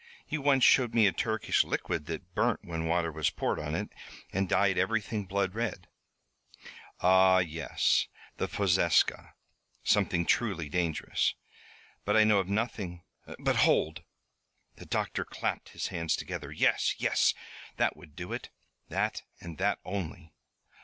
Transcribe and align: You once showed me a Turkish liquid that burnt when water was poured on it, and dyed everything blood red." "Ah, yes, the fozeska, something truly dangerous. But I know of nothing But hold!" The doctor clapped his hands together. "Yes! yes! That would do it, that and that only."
You 0.27 0.41
once 0.41 0.63
showed 0.63 0.95
me 0.95 1.05
a 1.05 1.11
Turkish 1.11 1.63
liquid 1.63 2.07
that 2.07 2.33
burnt 2.33 2.65
when 2.65 2.87
water 2.87 3.11
was 3.11 3.29
poured 3.29 3.59
on 3.59 3.75
it, 3.75 3.89
and 4.33 4.49
dyed 4.49 4.75
everything 4.79 5.25
blood 5.27 5.53
red." 5.53 5.85
"Ah, 7.01 7.37
yes, 7.37 8.07
the 8.37 8.47
fozeska, 8.47 9.35
something 9.83 10.25
truly 10.25 10.69
dangerous. 10.69 11.35
But 12.03 12.17
I 12.17 12.23
know 12.23 12.39
of 12.39 12.49
nothing 12.49 13.03
But 13.37 13.57
hold!" 13.57 14.01
The 14.77 14.87
doctor 14.87 15.23
clapped 15.23 15.69
his 15.69 15.89
hands 15.89 16.15
together. 16.15 16.51
"Yes! 16.51 16.95
yes! 16.97 17.35
That 17.77 17.95
would 17.95 18.15
do 18.15 18.33
it, 18.33 18.49
that 18.89 19.21
and 19.39 19.59
that 19.59 19.77
only." 19.85 20.33